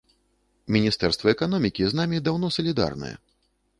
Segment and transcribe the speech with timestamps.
[0.75, 3.13] Міністэрства эканомікі з намі даўно салідарнае.